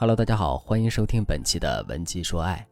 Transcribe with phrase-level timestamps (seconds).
[0.00, 2.66] Hello，大家好，欢迎收听本期的文姬说爱。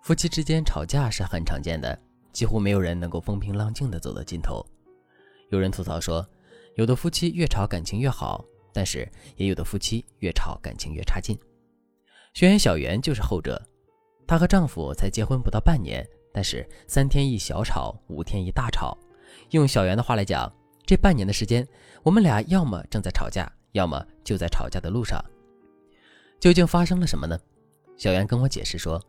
[0.00, 2.00] 夫妻之间吵架是很常见的，
[2.32, 4.64] 几乎没有人能够风平浪静的走到尽头。
[5.50, 6.26] 有人吐槽说，
[6.76, 8.42] 有的夫妻越吵感情越好，
[8.72, 9.06] 但是
[9.36, 11.38] 也有的夫妻越吵感情越差劲。
[12.32, 13.60] 学员小袁就是后者，
[14.26, 16.02] 她和丈夫才结婚不到半年，
[16.32, 18.96] 但是三天一小吵，五天一大吵。
[19.50, 20.50] 用小袁的话来讲，
[20.86, 21.68] 这半年的时间，
[22.02, 25.22] 我们俩要么正在吵架，要么就在吵架的路上。
[26.44, 27.40] 究竟发生了什么呢？
[27.96, 29.02] 小袁跟我解释说，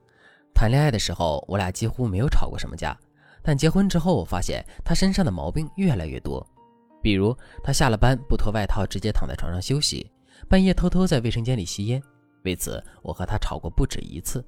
[0.54, 2.98] 谈恋爱的时候我俩几乎没有吵过什么架，
[3.44, 6.48] 但结婚之后我发现他身上的毛病越来越多，
[7.02, 10.10] 比如他下了班不脱外套直接躺在床上休息，
[10.48, 12.02] 半夜偷偷在卫生间里吸烟。
[12.46, 14.42] 为此我和他吵过不止一次，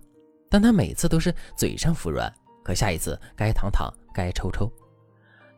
[0.50, 4.72] 但他每次都是嘴上服软，可下一次该躺躺该抽抽。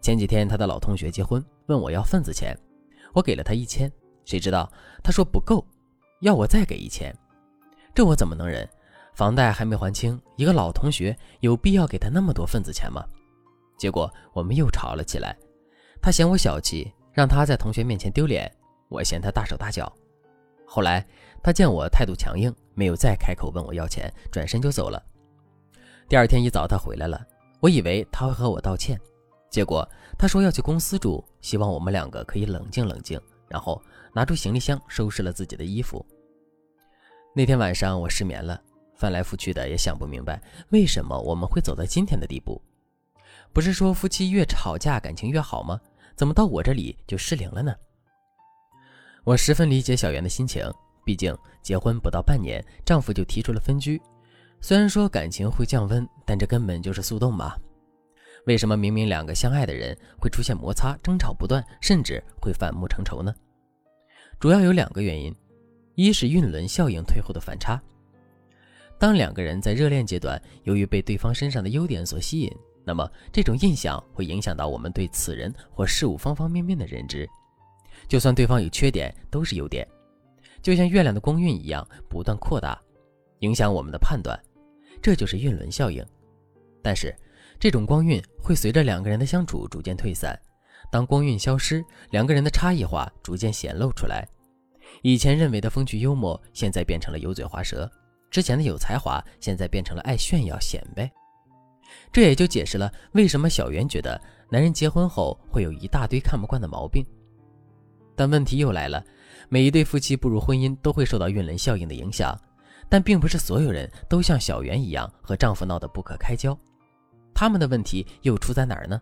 [0.02, 2.57] 前几天他的老同学结婚，问我要份子钱，
[3.13, 3.91] 我给了他一千，
[4.25, 4.67] 谁知道
[5.03, 5.63] 他说不够。
[6.19, 7.16] 要我再给一千，
[7.95, 8.67] 这我怎么能忍？
[9.13, 13.03] 房贷还没还清，一个老同学有必要给他那么多份子钱吗？
[13.77, 15.38] 结果我们又吵了起来，
[16.02, 18.49] 他嫌我小气，让他在同学面前丢脸；
[18.89, 19.91] 我嫌他大手大脚。
[20.66, 21.05] 后来
[21.41, 25.01] 他见我态度强硬，没有再开口问我要钱，转身就走了。
[26.09, 27.25] 第二天一早他回来了，
[27.61, 28.99] 我以为他会和我道歉，
[29.49, 33.19] 结果他说要去公司住，希望我们两个可以冷静冷静。
[33.47, 33.81] 然后
[34.13, 36.05] 拿出行李箱，收拾了自己的衣服。
[37.35, 38.61] 那天晚上我失眠了，
[38.95, 42.61] 翻来覆去的也想不明白，为什么我们会走到今天的地步？
[43.53, 45.79] 不是说夫妻越吵架感情越好吗？
[46.16, 47.73] 怎么到我这里就失灵了呢？
[49.23, 50.69] 我十分理解小袁的心情，
[51.05, 54.01] 毕竟结婚不到半年，丈夫就提出了分居。
[54.59, 57.55] 虽然说感情会降温，但这根本就是速冻嘛。
[58.45, 63.33] 为什么明明两个相爱的人会出现摩擦、争吵不断，甚至会反目成仇呢？
[64.39, 65.35] 主要有两个原因：
[65.95, 67.77] 一是晕轮效应退后的反差。
[68.97, 72.49] 当两个人在热恋阶段，由于被对方身上的优点所吸引，
[72.85, 77.28] 那么这种印象会影响到我们对此人或事物方方面面的认知。
[78.07, 79.85] 就算对方有缺点，都是优点，
[80.61, 82.81] 就像月亮的光晕一样，不断扩大，
[83.39, 84.39] 影响我们的判断。
[85.01, 86.01] 这就是晕轮效应。
[86.81, 87.13] 但是，
[87.59, 90.39] 这种光晕会随着两个人的相处逐渐退散，
[90.91, 94.27] 当光晕消失，两个人的差异化逐渐显露出来。
[95.03, 97.88] 以前认为的风趣幽默，现在变成了油嘴滑舌；
[98.31, 101.09] 之前的有才华，现在变成了爱炫耀显摆。
[102.11, 107.05] 这也就解释了为什么小袁觉得男人结婚后会有一大堆看不惯的毛病。
[108.16, 109.03] 但问题又来了，
[109.47, 112.38] 每一对夫妻步入婚姻都会受到晕轮效应的影响，
[112.89, 116.57] 但并不是所有人都像小袁一样和丈夫闹得不可开交。
[117.33, 118.99] 他们的问题又出在哪儿呢？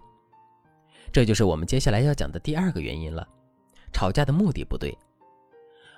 [1.12, 3.28] 这就是我们接下来要讲的第二个原因了。
[3.92, 4.96] 吵架的目的不对。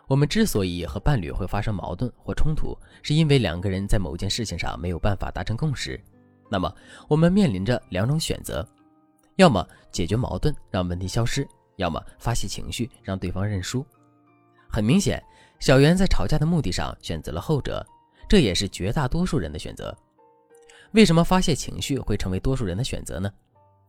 [0.08, 6.00] 我们之所以和伴侣会发生矛盾或冲突，是因为两个人在某件事情上没有办法达成共识。
[6.50, 6.74] 那么，
[7.08, 8.68] 我们面临着两种选择：
[9.36, 11.44] 要么解决矛盾，让问题消失；
[11.76, 13.86] 要么发泄情绪，让对方认输。
[14.68, 15.24] 很明显，
[15.60, 17.86] 小袁在吵架的目的上选择了后者，
[18.28, 19.96] 这也是绝大多数人的选择。
[20.94, 23.32] 为什么发泄情绪会成为多数人的选择呢？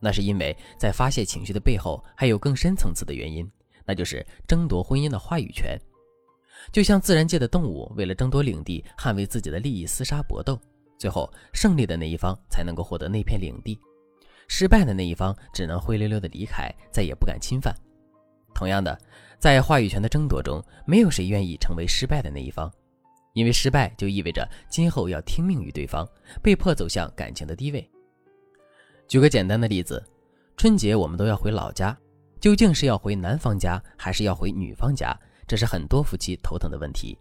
[0.01, 3.49] 那是因为在发泄情绪的背后还有更深层次的原因，
[3.85, 5.79] 那就是争夺婚姻的话语权。
[6.71, 10.59] 就像自然界的动物为了争夺领地、捍卫自己的利益厮杀搏斗，
[10.97, 13.79] 最后胜利的那一方才能够获得那片领地，
[14.47, 17.75] 失败的那一方只能灰溜溜的离开，再也不敢侵犯。
[18.53, 18.95] 同样的，
[19.39, 22.71] 在话语权的争夺中，没有谁愿意成为失败的那一方。
[23.33, 26.07] 因为失败就意味着今后要听命于对方，
[26.43, 27.89] 被迫走向感情的低位。
[29.11, 30.01] 举个简单的例子，
[30.55, 31.97] 春节我们都要回老家，
[32.39, 35.13] 究竟是要回男方家还是要回女方家？
[35.45, 37.17] 这是很多夫妻头疼的问题，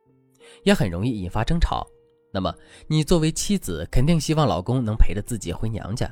[0.63, 1.85] 也很容易引发争吵。
[2.33, 2.55] 那么，
[2.87, 6.09] 你作为妻子，肯定希望老公能陪着自己回娘家。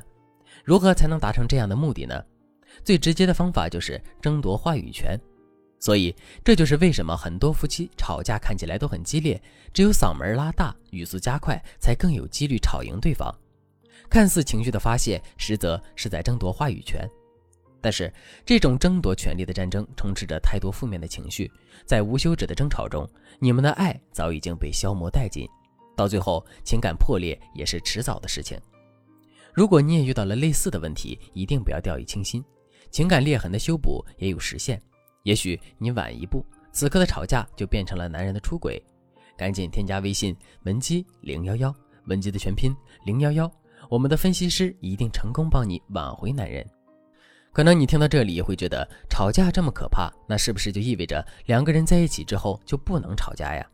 [0.65, 2.21] 如何才能达成这样的目的呢？
[2.83, 5.17] 最直接的方法就是争夺话语权。
[5.79, 6.13] 所以，
[6.43, 9.41] 这就是为什么很多夫妻吵架看起来都很激烈，
[9.73, 13.33] 只有嗓门拉大、语速加快，才更有几率吵赢对方。
[14.09, 17.07] 看似情绪的发泄，实则是在争夺话语权。
[17.81, 18.11] 但是，
[18.45, 21.49] 这种争夺权力的战争充斥着太多负面的情绪，
[21.85, 23.07] 在无休止的争吵中，
[23.39, 25.47] 你们的爱早已经被消磨殆尽，
[25.95, 28.59] 到最后情感破裂也是迟早的事情。
[29.53, 32.43] 如果你也遇到了类似的问题，一定不要掉以轻心，
[32.91, 34.81] 情感裂痕的修补也有时限。
[35.23, 38.81] 也许你晚一步，此刻的吵架就变成了男人的出轨。
[39.37, 41.73] 赶紧添加微信文姬零幺幺，
[42.07, 42.75] 文姬的全拼
[43.05, 43.49] 零幺幺，
[43.89, 46.65] 我们的分析师一定成功帮你挽回男人。
[47.51, 53.67] 可能你听到这里会觉得吵架这么可怕，那是不是就意味着两个人在一起之后就不能吵架呀？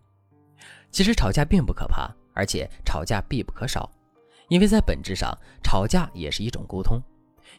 [0.89, 3.91] 其实吵架并不可怕，而且吵架必不可少，
[4.47, 6.97] 因为在本质上，吵架也是一种沟通。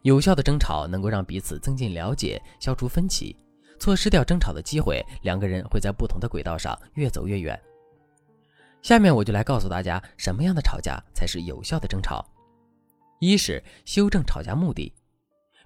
[0.01, 3.37] 有效的争吵能够让彼此增进了解，消除分歧。
[3.79, 7.61] 错失掉争吵的机会，两个人会在不同的轨道上越走越远。
[8.81, 12.25] 下面我就来告诉大家，什么样的吵架才是有效的争吵。
[13.19, 14.93] 一是修正吵架目的，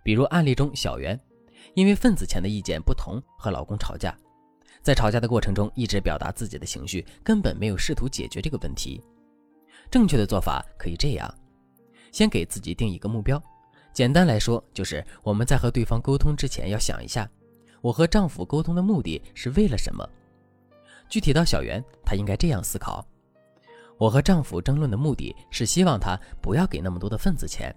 [0.04, 1.18] 比如案例中小袁，
[1.74, 4.16] 因为份子钱的意见不同和老公吵架，
[4.82, 9.02] 在吵架的过程中一直表达自己的情绪，根本没有试图解决这个问题。
[9.90, 11.32] 正确的做法可以这样：
[12.12, 13.42] 先给自己定一个目标，
[13.92, 17.28] 简单来说就是我们在和对方沟通之前要想一下，
[17.80, 20.08] 我和丈夫沟通的目的是为了什么。
[21.08, 23.04] 具体到小袁，她应该这样思考。
[24.00, 27.70] 我和丈夫争论的目的是希望他不要给那么多的份子钱，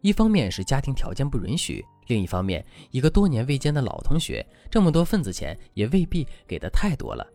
[0.00, 7.26] 一方面是家庭条件不允许，另一方面一个多年未见的老同学，这么多份子钱也未必给的太多了。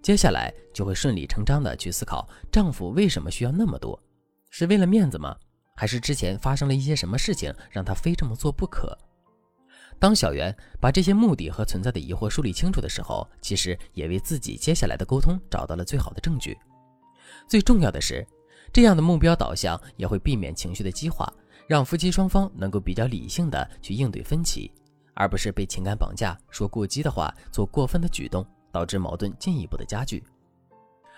[0.00, 4.02] 接下来就会顺理成章的去思考，丈夫为什么需要那么多？
[4.48, 5.36] 是为了面子吗？
[5.76, 8.96] 还是之前发生了一些什么事情让他非这么做不可？
[9.98, 16.56] 当小袁把这些目的和存在的疑惑梳理清楚的时候，其实也为自己接下来的沟通找到了最好的证据。
[17.48, 18.24] 最重要的是，
[18.70, 21.32] 这样的目标导向也会避免情绪的激化，
[21.66, 24.70] 让夫妻双方能够比较理性的去应对分歧，
[25.14, 30.22] 而不是被情感绑架，说过激的话，做过分的举动，导致矛盾进一步的加剧。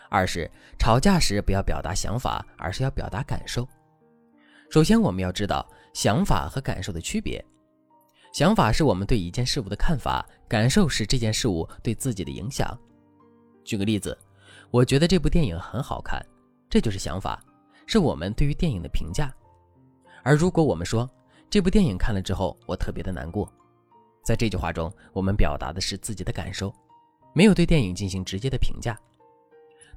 [0.08, 0.48] 二是
[0.78, 3.68] 吵架时不要表达想法，而是要表达感受。
[4.70, 7.44] 首先，我们要知道想法和感受的区别。
[8.32, 12.78] 想法是我们对一件事物的看法，感受是这件事物对自己的影响。
[13.64, 14.16] 举个例子。
[14.70, 16.24] 我觉得这部电影很好看，
[16.68, 17.42] 这就是想法，
[17.86, 19.28] 是我们对于电影的评价。
[20.22, 21.08] 而如果我们说
[21.48, 23.52] 这部电影看了之后我特别的难过，
[24.22, 26.72] 在这句话中，我们表达的是自己的感受，
[27.32, 28.96] 没有对电影进行直接的评价。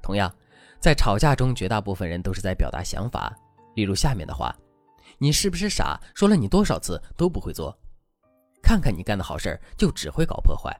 [0.02, 0.34] 同样，
[0.80, 3.32] 在吵架中，绝大部分人都是在表达想法，
[3.76, 4.52] 例如下面的话
[5.18, 6.00] ：“你是不是傻？
[6.16, 7.78] 说了你多少次都不会做，
[8.60, 10.76] 看看你干的好事儿就只会搞破坏。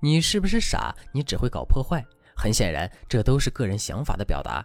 [0.00, 0.92] 你是不是傻？
[1.12, 2.04] 你只会搞破坏。”
[2.36, 4.64] 很显然，这都是个人想法的表达，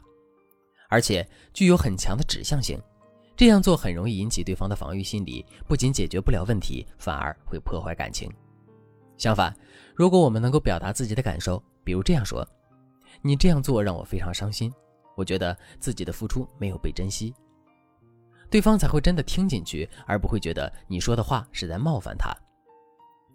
[0.90, 2.80] 而且具有很强的指向性。
[3.36, 8.32] 这样做很容易引起对方的防御心理，不仅解决不了问题，反而会破坏感情。
[9.18, 9.56] 相反，
[9.96, 12.48] 如果我们能够表达自己的感受，比如这样说
[13.24, 14.72] ：“你这样做让我非常伤心，
[15.16, 17.34] 我觉得自己的付出没有被珍惜。”
[18.52, 22.36] 对方才会真的听进去，而不会觉得你说的话是在冒犯他。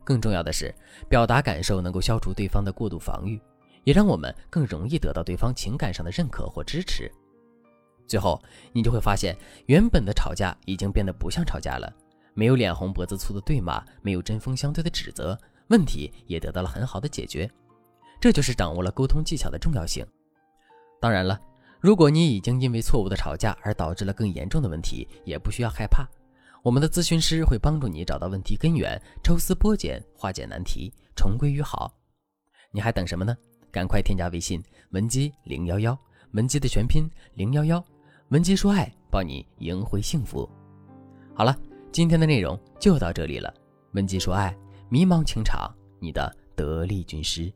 [0.04, 0.72] 更重要的是，
[1.08, 3.40] 表达感受能够消除对方的过度防御。
[3.86, 7.08] 也让我们更容易得到对方情感上的认可或支持。
[8.04, 8.42] 最后，
[8.72, 9.36] 你就会发现，
[9.66, 11.92] 原本的吵架已经变得不像吵架了，
[12.34, 15.38] 没有脸红脖子粗的对骂，没有针锋相对的指责，
[15.68, 17.48] 问题也得到了很好的解决。
[18.20, 20.04] 这就是掌握了沟通技巧的重要性。
[21.00, 21.40] 当然了，
[21.78, 26.04] 如果你已经因为错误的吵架而导致了更严重的问题，也不需要害怕，
[26.64, 31.94] 我们的咨询师会帮助你找到问题根源，抽丝剥茧，化解难题，重归于好。
[32.72, 33.36] 你还等什么呢？
[33.76, 34.58] 赶快添加微信
[34.92, 35.94] 文姬零幺幺，
[36.30, 37.84] 文姬的全拼零幺幺，
[38.28, 40.48] 文姬说爱，帮你赢回幸福。
[41.34, 41.54] 好了，
[41.92, 43.52] 今天的内容就到这里了。
[43.92, 44.56] 文姬说爱，
[44.88, 45.70] 迷茫情场，
[46.00, 47.52] 你的得力军师。